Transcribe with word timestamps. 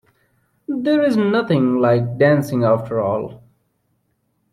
There 0.67 1.03
is 1.03 1.15
nothing 1.15 1.77
like 1.79 2.17
dancing 2.17 2.63
after 2.63 2.99
all. 2.99 3.43